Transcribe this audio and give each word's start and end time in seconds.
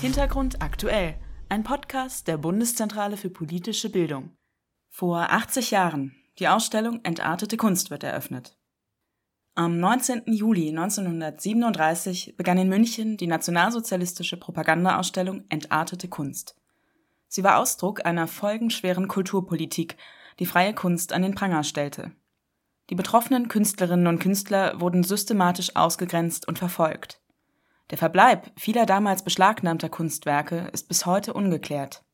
Hintergrund 0.00 0.62
aktuell. 0.62 1.16
Ein 1.48 1.64
Podcast 1.64 2.28
der 2.28 2.36
Bundeszentrale 2.36 3.16
für 3.16 3.30
politische 3.30 3.90
Bildung. 3.90 4.30
Vor 4.88 5.32
80 5.32 5.72
Jahren. 5.72 6.14
Die 6.38 6.46
Ausstellung 6.46 7.00
Entartete 7.02 7.56
Kunst 7.56 7.90
wird 7.90 8.04
eröffnet. 8.04 8.56
Am 9.56 9.80
19. 9.80 10.22
Juli 10.26 10.68
1937 10.68 12.36
begann 12.36 12.58
in 12.58 12.68
München 12.68 13.16
die 13.16 13.26
nationalsozialistische 13.26 14.36
Propagandaausstellung 14.36 15.42
Entartete 15.48 16.06
Kunst. 16.06 16.54
Sie 17.26 17.42
war 17.42 17.58
Ausdruck 17.58 18.06
einer 18.06 18.28
folgenschweren 18.28 19.08
Kulturpolitik, 19.08 19.96
die 20.38 20.46
freie 20.46 20.74
Kunst 20.74 21.12
an 21.12 21.22
den 21.22 21.34
Pranger 21.34 21.64
stellte. 21.64 22.12
Die 22.90 22.94
betroffenen 22.94 23.48
Künstlerinnen 23.48 24.06
und 24.06 24.20
Künstler 24.20 24.80
wurden 24.80 25.02
systematisch 25.02 25.74
ausgegrenzt 25.74 26.46
und 26.46 26.56
verfolgt. 26.56 27.20
Der 27.90 27.98
Verbleib 27.98 28.50
vieler 28.56 28.86
damals 28.86 29.22
beschlagnahmter 29.22 29.88
Kunstwerke 29.88 30.68
ist 30.72 30.88
bis 30.88 31.06
heute 31.06 31.32
ungeklärt. 31.32 32.04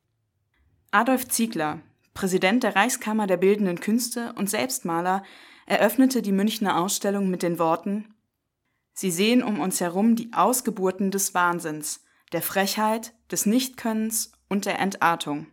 Adolf 0.91 1.27
Ziegler, 1.27 1.79
Präsident 2.13 2.63
der 2.63 2.75
Reichskammer 2.75 3.27
der 3.27 3.37
Bildenden 3.37 3.79
Künste 3.79 4.33
und 4.37 4.49
Selbstmaler, 4.49 5.23
eröffnete 5.65 6.21
die 6.21 6.31
Münchner 6.31 6.79
Ausstellung 6.79 7.29
mit 7.29 7.43
den 7.43 7.59
Worten 7.59 8.15
Sie 8.97 9.11
sehen 9.11 9.43
um 9.43 9.59
uns 9.59 9.81
herum 9.81 10.15
die 10.15 10.31
Ausgeburten 10.31 11.11
des 11.11 11.33
Wahnsinns, 11.33 12.05
der 12.31 12.41
Frechheit, 12.41 13.13
des 13.29 13.45
Nichtkönnens 13.45 14.31
und 14.47 14.65
der 14.65 14.79
Entartung. 14.79 15.47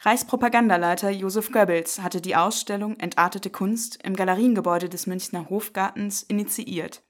Reichspropagandaleiter 0.00 1.10
Josef 1.10 1.52
Goebbels 1.52 2.00
hatte 2.00 2.22
die 2.22 2.34
Ausstellung 2.34 2.98
Entartete 2.98 3.50
Kunst 3.50 4.02
im 4.02 4.16
Galeriengebäude 4.16 4.88
des 4.88 5.06
Münchner 5.06 5.50
Hofgartens 5.50 6.22
initiiert 6.22 7.02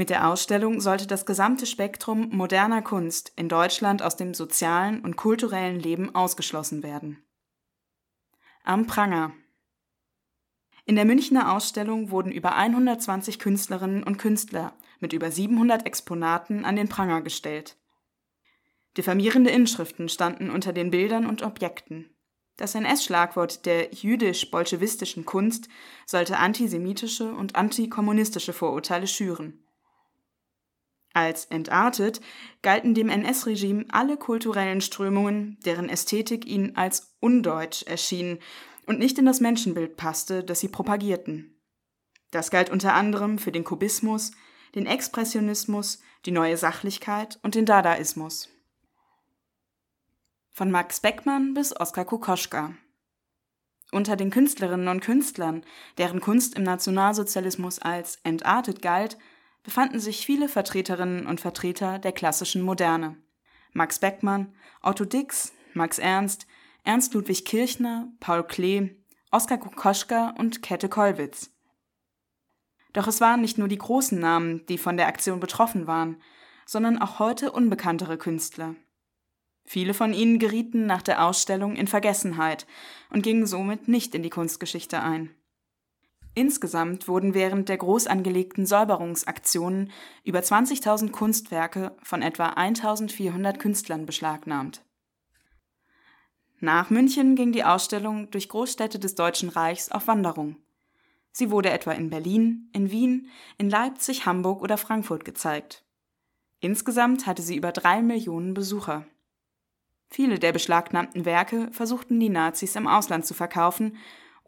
mit 0.00 0.08
der 0.08 0.26
Ausstellung 0.26 0.80
sollte 0.80 1.06
das 1.06 1.26
gesamte 1.26 1.66
Spektrum 1.66 2.30
moderner 2.30 2.80
Kunst 2.80 3.34
in 3.36 3.50
Deutschland 3.50 4.00
aus 4.00 4.16
dem 4.16 4.32
sozialen 4.32 5.02
und 5.02 5.18
kulturellen 5.18 5.78
Leben 5.78 6.14
ausgeschlossen 6.14 6.82
werden. 6.82 7.22
Am 8.64 8.86
Pranger 8.86 9.34
In 10.86 10.96
der 10.96 11.04
Münchner 11.04 11.52
Ausstellung 11.54 12.10
wurden 12.10 12.32
über 12.32 12.56
120 12.56 13.38
Künstlerinnen 13.38 14.02
und 14.02 14.16
Künstler 14.16 14.72
mit 15.00 15.12
über 15.12 15.30
700 15.30 15.84
Exponaten 15.84 16.64
an 16.64 16.76
den 16.76 16.88
Pranger 16.88 17.20
gestellt. 17.20 17.76
Diffamierende 18.96 19.50
Inschriften 19.50 20.08
standen 20.08 20.48
unter 20.48 20.72
den 20.72 20.90
Bildern 20.90 21.26
und 21.26 21.42
Objekten. 21.42 22.08
Das 22.56 22.74
NS-Schlagwort 22.74 23.66
der 23.66 23.92
jüdisch-bolschewistischen 23.92 25.26
Kunst 25.26 25.68
sollte 26.06 26.38
antisemitische 26.38 27.34
und 27.34 27.54
antikommunistische 27.54 28.54
Vorurteile 28.54 29.06
schüren. 29.06 29.62
Als 31.12 31.46
entartet 31.46 32.20
galten 32.62 32.94
dem 32.94 33.08
NS-Regime 33.08 33.86
alle 33.88 34.16
kulturellen 34.16 34.80
Strömungen, 34.80 35.58
deren 35.64 35.88
Ästhetik 35.88 36.46
ihnen 36.46 36.76
als 36.76 37.16
undeutsch 37.20 37.82
erschien 37.82 38.38
und 38.86 38.98
nicht 38.98 39.18
in 39.18 39.26
das 39.26 39.40
Menschenbild 39.40 39.96
passte, 39.96 40.44
das 40.44 40.60
sie 40.60 40.68
propagierten. 40.68 41.60
Das 42.30 42.50
galt 42.50 42.70
unter 42.70 42.94
anderem 42.94 43.38
für 43.38 43.50
den 43.50 43.64
Kubismus, 43.64 44.30
den 44.76 44.86
Expressionismus, 44.86 46.00
die 46.26 46.30
neue 46.30 46.56
Sachlichkeit 46.56 47.40
und 47.42 47.56
den 47.56 47.66
Dadaismus. 47.66 48.48
Von 50.52 50.70
Max 50.70 51.00
Beckmann 51.00 51.54
bis 51.54 51.78
Oskar 51.78 52.04
Kokoschka. 52.04 52.74
Unter 53.90 54.14
den 54.14 54.30
Künstlerinnen 54.30 54.86
und 54.86 55.00
Künstlern, 55.00 55.64
deren 55.98 56.20
Kunst 56.20 56.56
im 56.56 56.62
Nationalsozialismus 56.62 57.80
als 57.80 58.20
entartet 58.22 58.82
galt, 58.82 59.18
befanden 59.62 60.00
sich 60.00 60.24
viele 60.24 60.48
Vertreterinnen 60.48 61.26
und 61.26 61.40
Vertreter 61.40 61.98
der 61.98 62.12
klassischen 62.12 62.62
Moderne. 62.62 63.16
Max 63.72 63.98
Beckmann, 63.98 64.54
Otto 64.82 65.04
Dix, 65.04 65.52
Max 65.74 65.98
Ernst, 65.98 66.46
Ernst 66.84 67.14
Ludwig 67.14 67.44
Kirchner, 67.44 68.08
Paul 68.20 68.44
Klee, 68.44 68.96
Oskar 69.30 69.58
Kokoschka 69.58 70.34
und 70.38 70.62
Käthe 70.62 70.88
Kollwitz. 70.88 71.50
Doch 72.92 73.06
es 73.06 73.20
waren 73.20 73.40
nicht 73.40 73.58
nur 73.58 73.68
die 73.68 73.78
großen 73.78 74.18
Namen, 74.18 74.66
die 74.66 74.78
von 74.78 74.96
der 74.96 75.06
Aktion 75.06 75.38
betroffen 75.38 75.86
waren, 75.86 76.20
sondern 76.66 76.98
auch 76.98 77.18
heute 77.18 77.52
unbekanntere 77.52 78.18
Künstler. 78.18 78.74
Viele 79.64 79.94
von 79.94 80.12
ihnen 80.12 80.38
gerieten 80.40 80.86
nach 80.86 81.02
der 81.02 81.24
Ausstellung 81.24 81.76
in 81.76 81.86
Vergessenheit 81.86 82.66
und 83.10 83.22
gingen 83.22 83.46
somit 83.46 83.86
nicht 83.86 84.14
in 84.14 84.22
die 84.22 84.30
Kunstgeschichte 84.30 85.00
ein. 85.00 85.34
Insgesamt 86.34 87.08
wurden 87.08 87.34
während 87.34 87.68
der 87.68 87.78
groß 87.78 88.06
angelegten 88.06 88.64
Säuberungsaktionen 88.64 89.90
über 90.24 90.40
20.000 90.40 91.10
Kunstwerke 91.10 91.96
von 92.02 92.22
etwa 92.22 92.50
1.400 92.50 93.58
Künstlern 93.58 94.06
beschlagnahmt. 94.06 94.84
Nach 96.60 96.90
München 96.90 97.36
ging 97.36 97.52
die 97.52 97.64
Ausstellung 97.64 98.30
durch 98.30 98.48
Großstädte 98.48 98.98
des 98.98 99.14
Deutschen 99.14 99.48
Reichs 99.48 99.90
auf 99.90 100.06
Wanderung. 100.06 100.56
Sie 101.32 101.50
wurde 101.50 101.70
etwa 101.70 101.92
in 101.92 102.10
Berlin, 102.10 102.68
in 102.72 102.90
Wien, 102.90 103.28
in 103.56 103.70
Leipzig, 103.70 104.26
Hamburg 104.26 104.62
oder 104.62 104.76
Frankfurt 104.76 105.24
gezeigt. 105.24 105.84
Insgesamt 106.60 107.26
hatte 107.26 107.42
sie 107.42 107.56
über 107.56 107.72
drei 107.72 108.02
Millionen 108.02 108.52
Besucher. 108.52 109.06
Viele 110.10 110.38
der 110.38 110.52
beschlagnahmten 110.52 111.24
Werke 111.24 111.70
versuchten 111.72 112.20
die 112.20 112.28
Nazis 112.28 112.76
im 112.76 112.86
Ausland 112.86 113.24
zu 113.24 113.32
verkaufen 113.32 113.96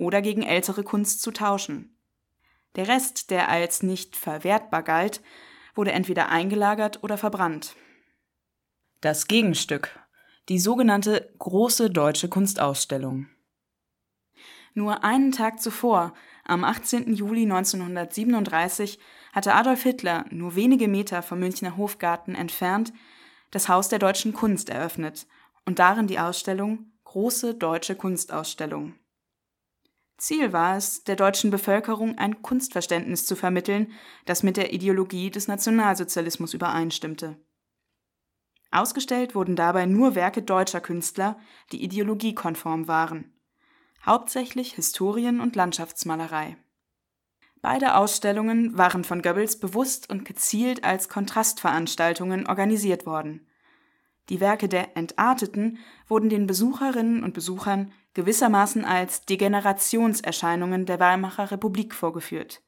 oder 0.03 0.23
gegen 0.23 0.43
ältere 0.43 0.83
Kunst 0.83 1.23
zu 1.23 1.31
tauschen. 1.31 1.97
Der 2.77 2.89
Rest, 2.89 3.31
der 3.31 3.49
als 3.49 3.83
nicht 3.83 4.17
verwertbar 4.17 4.83
galt, 4.83 5.23
wurde 5.75 5.93
entweder 5.93 6.29
eingelagert 6.29 7.03
oder 7.03 7.17
verbrannt. 7.17 7.77
Das 9.01 9.27
Gegenstück, 9.27 9.99
die 10.49 10.59
sogenannte 10.59 11.33
Große 11.39 11.91
Deutsche 11.91 12.29
Kunstausstellung. 12.29 13.29
Nur 14.75 15.05
einen 15.05 15.33
Tag 15.33 15.61
zuvor, 15.61 16.15
am 16.45 16.65
18. 16.65 17.15
Juli 17.15 17.43
1937, 17.43 18.99
hatte 19.33 19.55
Adolf 19.55 19.83
Hitler 19.83 20.25
nur 20.31 20.57
wenige 20.57 20.89
Meter 20.89 21.23
vom 21.23 21.39
Münchner 21.39 21.77
Hofgarten 21.77 22.35
entfernt 22.35 22.93
das 23.51 23.69
Haus 23.69 23.89
der 23.89 23.99
deutschen 23.99 24.33
Kunst 24.33 24.71
eröffnet 24.71 25.27
und 25.67 25.79
darin 25.79 26.07
die 26.07 26.19
Ausstellung 26.19 26.91
Große 27.05 27.55
Deutsche 27.55 27.95
Kunstausstellung. 27.95 28.95
Ziel 30.23 30.53
war 30.53 30.77
es, 30.77 31.03
der 31.03 31.17
deutschen 31.17 31.51
Bevölkerung 31.51 32.17
ein 32.17 32.43
Kunstverständnis 32.43 33.27
zu 33.27 33.35
vermitteln, 33.35 33.91
das 34.25 34.45
mit 34.45 34.57
der 34.57 34.73
Ideologie 34.73 35.33
des 35.33 35.49
Nationalsozialismus 35.49 36.55
übereinstimmte. 36.55 37.45
Ausgestellt 38.71 39.35
wurden 39.35 39.57
dabei 39.57 39.85
nur 39.87 40.15
Werke 40.15 40.41
deutscher 40.41 40.81
Künstler, 40.81 41.41
die 41.73 41.83
ideologiekonform 41.83 42.87
waren, 42.87 43.37
hauptsächlich 44.07 44.75
Historien- 44.75 45.41
und 45.41 45.57
Landschaftsmalerei. 45.57 46.57
Beide 47.61 47.97
Ausstellungen 47.97 48.79
waren 48.79 49.03
von 49.03 49.23
Goebbels 49.23 49.59
bewusst 49.59 50.09
und 50.09 50.25
gezielt 50.25 50.85
als 50.85 51.09
Kontrastveranstaltungen 51.09 52.47
organisiert 52.47 53.07
worden. 53.07 53.49
Die 54.29 54.41
Werke 54.41 54.69
der 54.69 54.97
Entarteten 54.97 55.79
wurden 56.07 56.29
den 56.29 56.47
Besucherinnen 56.47 57.25
und 57.25 57.35
Besuchern 57.35 57.93
gewissermaßen 58.15 58.85
als 58.85 59.25
Degenerationserscheinungen 59.27 60.87
der 60.87 61.01
Weimarer 61.01 61.51
Republik 61.51 61.95
vorgeführt. 61.95 62.63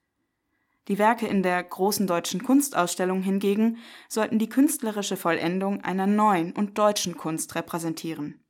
Die 0.88 0.98
Werke 0.98 1.26
in 1.26 1.42
der 1.42 1.62
Großen 1.62 2.06
Deutschen 2.06 2.42
Kunstausstellung 2.42 3.22
hingegen 3.22 3.78
sollten 4.08 4.38
die 4.38 4.48
künstlerische 4.48 5.16
Vollendung 5.16 5.82
einer 5.82 6.06
neuen 6.06 6.52
und 6.52 6.76
deutschen 6.76 7.16
Kunst 7.16 7.54
repräsentieren. 7.54 8.44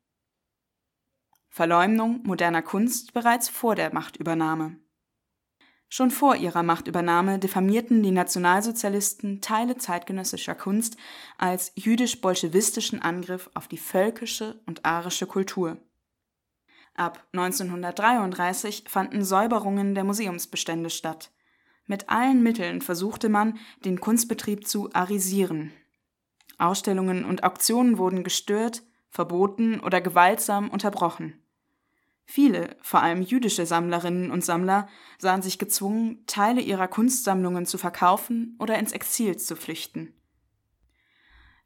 Verleumdung 1.49 2.23
moderner 2.25 2.63
Kunst 2.63 3.13
bereits 3.13 3.49
vor 3.49 3.77
der 3.77 3.95
Machtübernahme. 3.95 4.84
Schon 5.89 6.11
vor 6.11 6.37
ihrer 6.37 6.63
Machtübernahme 6.63 7.39
diffamierten 7.39 8.03
die 8.03 8.11
Nationalsozialisten 8.11 9.41
Teile 9.41 9.77
zeitgenössischer 9.77 10.55
Kunst 10.55 10.97
als 11.39 11.73
jüdisch-bolschewistischen 11.77 13.01
Angriff 13.01 13.49
auf 13.55 13.69
die 13.69 13.79
völkische 13.79 14.61
und 14.67 14.85
arische 14.85 15.27
Kultur. 15.27 15.79
Ab 16.95 17.27
1933 17.33 18.85
fanden 18.89 19.25
Säuberungen 19.25 19.95
der 19.95 20.05
Museumsbestände 20.05 20.91
statt. 20.91 21.33
Mit 21.87 22.09
allen 22.09 22.43
Mitteln 22.43 22.81
versuchte 22.81 23.29
man, 23.29 23.59
den 23.85 24.01
Kunstbetrieb 24.01 24.67
zu 24.67 24.93
arisieren. 24.95 25.73
Ausstellungen 26.57 27.25
und 27.25 27.43
Auktionen 27.45 27.99
wurden 27.99 28.25
gestört, 28.25 28.83
verboten 29.11 29.81
oder 29.81 30.01
gewaltsam 30.01 30.71
unterbrochen. 30.71 31.44
Viele, 32.27 32.77
vor 32.81 33.03
allem 33.03 33.23
jüdische 33.23 33.67
Sammlerinnen 33.67 34.31
und 34.31 34.45
Sammler, 34.45 34.89
sahen 35.19 35.43
sich 35.43 35.59
gezwungen, 35.59 36.25
Teile 36.27 36.61
ihrer 36.61 36.89
Kunstsammlungen 36.89 37.67
zu 37.67 37.79
verkaufen 37.79 38.57
oder 38.59 38.79
ins 38.79 38.93
Exil 38.93 39.37
zu 39.37 39.57
flüchten. 39.57 40.15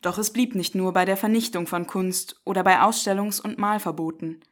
Doch 0.02 0.18
es 0.18 0.32
blieb 0.32 0.54
nicht 0.54 0.74
nur 0.74 0.92
bei 0.92 1.04
der 1.04 1.16
Vernichtung 1.16 1.66
von 1.66 1.86
Kunst 1.86 2.40
oder 2.44 2.62
bei 2.62 2.80
Ausstellungs- 2.80 3.40
und 3.40 3.58
Malverboten. 3.58 4.44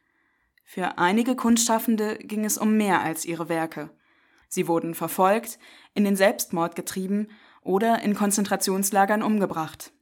Für 0.63 0.97
einige 0.97 1.35
Kunstschaffende 1.35 2.17
ging 2.17 2.43
es 2.43 2.57
um 2.57 2.75
mehr 2.75 3.01
als 3.01 3.23
ihre 3.23 3.47
Werke. 3.47 3.89
Sie 4.49 4.67
wurden 4.67 4.95
verfolgt, 4.95 5.59
in 5.93 6.03
den 6.03 6.15
Selbstmord 6.15 6.75
getrieben 6.75 7.29
oder 7.61 8.01
in 8.01 8.15
Konzentrationslagern 8.15 9.21
umgebracht. 9.21 9.93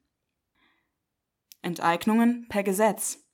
Enteignungen 1.62 2.48
per 2.48 2.64
Gesetz. 2.64 3.25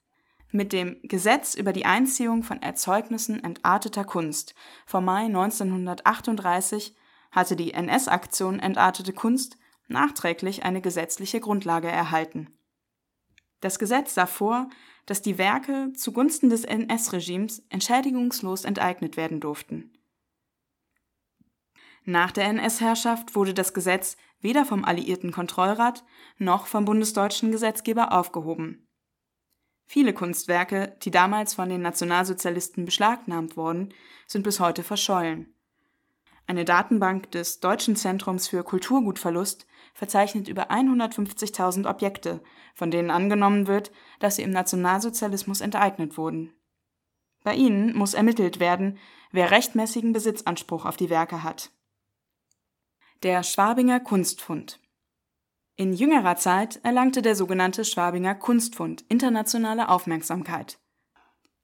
Mit 0.51 0.74
dem 0.74 0.98
Gesetz 1.03 1.56
über 1.56 1.71
die 1.71 1.86
Einziehung 1.86 2.44
von 2.44 2.62
Erzeugnissen 2.62 3.42
entarteter 3.42 4.03
Kunst 4.03 4.53
vom 4.86 5.06
Mai 5.06 5.25
1938 5.25 6.95
hatte 7.31 7.56
die 7.56 7.74
NS-Aktion 7.74 8.59
Entartete 8.59 9.13
Kunst 9.13 9.57
nachträglich 9.88 10.63
eine 10.63 10.81
gesetzliche 10.81 11.39
Grundlage 11.39 11.88
erhalten. 11.88 12.50
Das 13.62 13.80
Gesetz 13.80 14.13
sah 14.13 14.25
vor, 14.25 14.69
dass 15.06 15.21
die 15.21 15.38
Werke 15.38 15.94
zugunsten 15.94 16.50
des 16.50 16.65
NS-Regimes 16.65 17.63
entschädigungslos 17.69 18.65
enteignet 18.65 19.15
werden 19.15 19.39
durften. 19.39 19.94
Nach 22.04 22.31
der 22.31 22.45
NS-Herrschaft 22.45 23.36
wurde 23.36 23.54
das 23.54 23.74
Gesetz 23.74 24.18
weder 24.39 24.65
vom 24.65 24.83
Alliierten 24.83 25.31
Kontrollrat 25.31 26.04
noch 26.38 26.65
vom 26.65 26.83
bundesdeutschen 26.83 27.51
Gesetzgeber 27.51 28.12
aufgehoben. 28.12 28.88
Viele 29.93 30.13
Kunstwerke, 30.13 30.95
die 31.01 31.11
damals 31.11 31.53
von 31.53 31.67
den 31.67 31.81
Nationalsozialisten 31.81 32.85
beschlagnahmt 32.85 33.57
wurden, 33.57 33.93
sind 34.25 34.43
bis 34.43 34.61
heute 34.61 34.83
verschollen. 34.83 35.53
Eine 36.47 36.63
Datenbank 36.63 37.29
des 37.31 37.59
Deutschen 37.59 37.97
Zentrums 37.97 38.47
für 38.47 38.63
Kulturgutverlust 38.63 39.67
verzeichnet 39.93 40.47
über 40.47 40.71
150.000 40.71 41.89
Objekte, 41.89 42.41
von 42.73 42.89
denen 42.89 43.11
angenommen 43.11 43.67
wird, 43.67 43.91
dass 44.19 44.38
sie 44.38 44.43
im 44.43 44.51
Nationalsozialismus 44.51 45.59
enteignet 45.59 46.15
wurden. 46.17 46.53
Bei 47.44 47.53
ihnen 47.53 47.94
muss 47.94 48.13
ermittelt 48.13 48.61
werden, 48.61 48.97
wer 49.33 49.51
rechtmäßigen 49.51 50.13
Besitzanspruch 50.13 50.85
auf 50.85 50.95
die 50.95 51.09
Werke 51.09 51.44
hat. 51.44 51.69
Der 53.23 53.44
Schwabinger 53.44 53.99
Kunstfund 53.99 54.79
In 55.81 55.94
jüngerer 55.94 56.36
Zeit 56.36 56.80
erlangte 56.83 57.24
der 57.24 57.36
sogenannte 57.36 57.86
Schwabinger 57.86 58.36
Kunstfund 58.36 59.04
internationale 59.10 59.89
Aufmerksamkeit. 59.89 60.78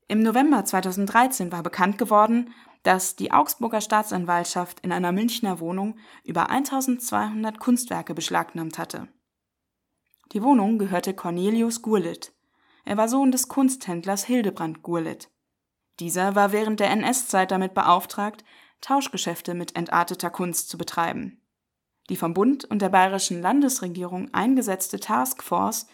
Im 0.07 0.23
November 0.23 0.65
2013 0.65 1.51
war 1.51 1.61
bekannt 1.61 1.99
geworden, 1.99 2.51
dass 2.81 3.15
die 3.15 3.31
Augsburger 3.31 3.79
Staatsanwaltschaft 3.79 4.79
in 4.79 4.91
einer 4.91 5.11
Münchner 5.11 5.59
Wohnung 5.59 5.99
über 6.23 6.49
1200 6.49 7.59
Kunstwerke 7.59 8.15
beschlagnahmt 8.15 8.79
hatte. 8.79 9.07
Die 10.31 10.41
Wohnung 10.41 10.79
gehörte 10.79 11.13
Cornelius 11.13 11.83
Gurlitt. 11.83 12.33
Er 12.85 12.97
war 12.97 13.09
Sohn 13.09 13.31
des 13.31 13.49
Kunsthändlers 13.49 14.25
Hildebrand 14.25 14.81
Gurlitt. 14.81 15.29
Dieser 15.99 16.33
war 16.33 16.51
während 16.51 16.79
der 16.79 16.89
NS-Zeit 16.89 17.51
damit 17.51 17.75
beauftragt, 17.75 18.43
Tauschgeschäfte 18.81 19.53
mit 19.53 19.75
entarteter 19.75 20.31
Kunst 20.31 20.69
zu 20.69 20.79
betreiben. 20.79 21.39
Die 22.09 22.15
vom 22.15 22.33
Bund 22.33 22.65
und 22.65 22.81
der 22.81 22.89
bayerischen 22.89 23.41
Landesregierung 23.41 24.33
eingesetzte 24.33 24.99
Taskforce 24.99 25.87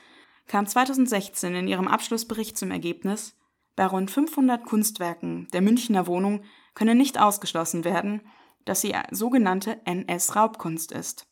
kam 0.47 0.67
2016 0.67 1.55
in 1.55 1.67
ihrem 1.67 1.87
Abschlussbericht 1.87 2.57
zum 2.57 2.71
Ergebnis, 2.71 3.35
bei 3.75 3.85
rund 3.85 4.11
500 4.11 4.65
Kunstwerken 4.65 5.47
der 5.51 5.61
Münchner 5.61 6.05
Wohnung 6.05 6.43
könne 6.75 6.95
nicht 6.95 7.19
ausgeschlossen 7.19 7.83
werden, 7.83 8.21
dass 8.65 8.81
sie 8.81 8.93
sogenannte 9.11 9.81
NS-Raubkunst 9.85 10.91
ist. 10.91 11.27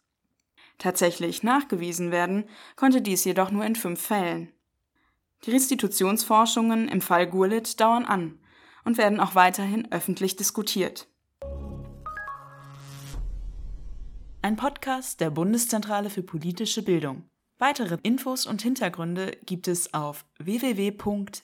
Tatsächlich 0.78 1.44
nachgewiesen 1.44 2.12
werden 2.12 2.46
konnte 2.76 3.02
dies 3.02 3.24
jedoch 3.24 3.52
nur 3.52 3.64
in 3.66 3.76
fünf 3.76 4.02
Fällen. 4.02 4.52
Die 5.44 5.52
Restitutionsforschungen 5.52 6.88
im 6.88 7.02
Fall 7.02 7.28
Gurlitt 7.28 7.80
dauern 7.80 8.06
an 8.06 8.40
und 8.84 8.98
werden 8.98 9.20
auch 9.20 9.36
weiterhin 9.36 9.92
öffentlich 9.92 10.36
diskutiert. 10.36 11.08
Ein 14.44 14.56
Podcast 14.56 15.22
der 15.22 15.30
Bundeszentrale 15.30 16.10
für 16.10 16.24
politische 16.24 16.82
Bildung. 16.82 17.30
Weitere 17.60 18.00
Infos 18.02 18.48
und 18.48 18.64
Hintergründe 18.64 19.38
gibt 19.46 19.68
es 19.68 19.94
auf 19.94 20.26
www.bpb.de 20.40 21.38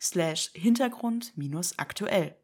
slash 0.00 0.50
Hintergrund-aktuell. 0.54 2.34